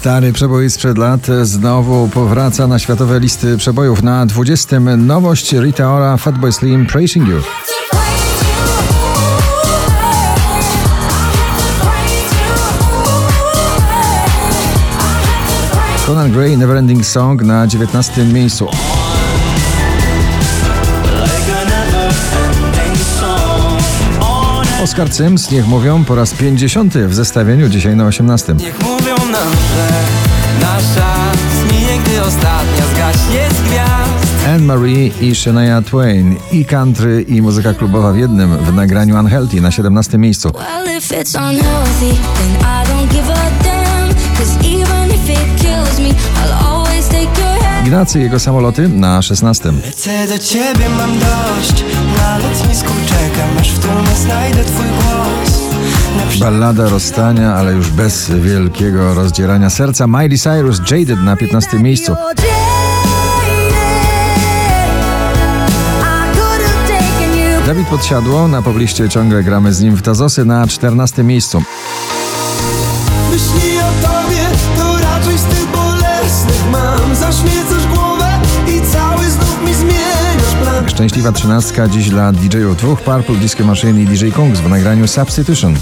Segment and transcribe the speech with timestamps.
[0.00, 4.02] Stary przebój sprzed lat znowu powraca na światowe listy przebojów.
[4.02, 4.80] Na 20.
[4.80, 7.40] nowość Rita Ora, Fatboy Slim, Praising You.
[16.06, 18.24] Conan Gray, Neverending Song na 19.
[18.24, 18.68] miejscu.
[24.82, 28.54] Oskar Cyms, niech mówią, po raz 50 w zestawieniu, dzisiaj na 18.
[28.54, 29.88] Niech mówią nam, że
[30.60, 31.14] nasza
[31.60, 34.46] zmije, gdy ostatnia zgaśnie z gwiazd.
[34.48, 39.60] Anne Marie i Shania Twain i country i muzyka klubowa w jednym w nagraniu Unhealthy
[39.60, 40.50] na 17 miejscu.
[40.54, 44.14] Well, if it's unhealthy, then I don't give a damn.
[44.38, 47.86] Cause even if it kills me, I'll always take your hand.
[47.86, 49.72] Ignacy i jego samoloty na 16.
[49.86, 51.84] Lecę do ciebie, mam dość.
[52.16, 53.59] Na lotnisku czekam,
[54.30, 55.60] znajdę twój głos.
[56.40, 60.06] Ballada rozstania, ale już bez wielkiego rozdzierania serca.
[60.06, 62.16] Miley Cyrus, Jaded na 15 miejscu.
[67.66, 71.62] Dawid Podsiadło, na pobliście ciągle gramy z nim w Tazosy na 14 miejscu.
[73.30, 73.69] Myśli
[81.00, 85.74] Szczęśliwa trzynastka dziś dla DJ-ów dwóch, Purple, Disco Machine i DJ Kungs w nagraniu Substitution.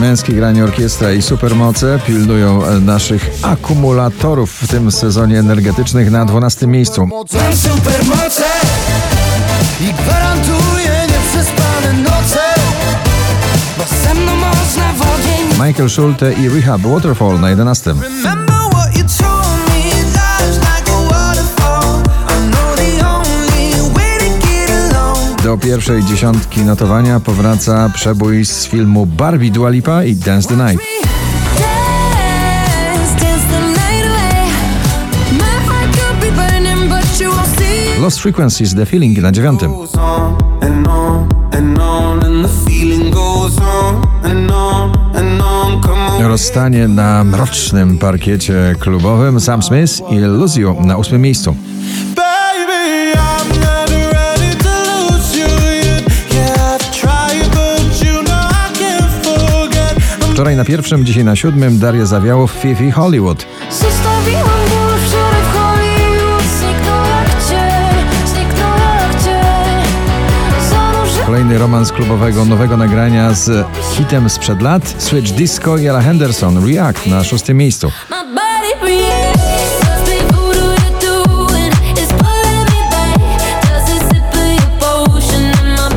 [0.00, 6.66] Męskie granie orkiestra i supermoce pilnują e, naszych akumulatorów w tym sezonie energetycznych na 12
[6.66, 7.08] miejscu.
[7.54, 8.44] Supermoce
[9.80, 12.40] i gwarantuję nieprzespane noce,
[13.78, 14.41] bo ze mną.
[15.66, 17.94] Michael Schulte i Rehab Waterfall na 11.
[18.00, 22.02] Remember what you told me, life's like a waterfall.
[22.28, 25.42] I know the only way to get along.
[25.42, 30.82] Do pierwszej dziesiątki notowania powraca przebój z filmu Barbie Dua Lipa i Dance the Night.
[38.00, 39.72] Lost Frequencies The Feeling na dziewiątym.
[46.42, 50.14] Rozstanie na mrocznym parkiecie klubowym Sam Smith i
[50.60, 51.56] You na ósmym miejscu.
[60.32, 63.46] Wczoraj na pierwszym, dzisiaj na siódmym Daria Zawiałow Fifi Hollywood.
[71.42, 77.06] Kolejny romans klubowego nowego nagrania z hitem sprzed lat Switch Disco i Ella Henderson React
[77.06, 77.92] na szóstym miejscu.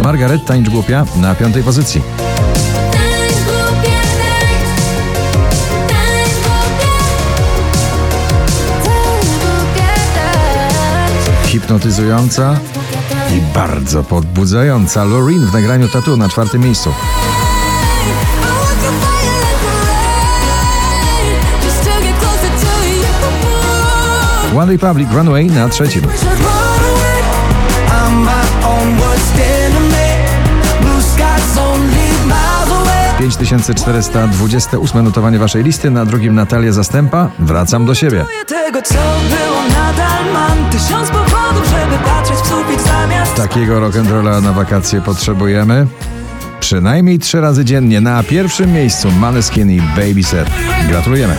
[0.04, 2.02] Margaret Tańcz Głupia na piątej pozycji.
[11.46, 12.60] Hipnotyzująca
[13.36, 16.94] i bardzo podbudzająca Loreen w nagraniu Tattoo na czwartym miejscu.
[24.58, 26.02] One Republic Runway na trzecim.
[33.38, 37.32] 5428 notowanie waszej listy, na drugim Natalia Zastępa.
[37.40, 38.26] Wracam do siebie.
[38.48, 38.94] Tego, co
[39.30, 45.88] było, nadal mam tysiąc powodów, żeby patrzeć w sufit zamiast Takiego rock'n'rolla na wakacje potrzebujemy.
[46.60, 50.50] Przynajmniej trzy razy dziennie na pierwszym miejscu Maneskin i Baby Set.
[50.90, 51.36] Gratulujemy.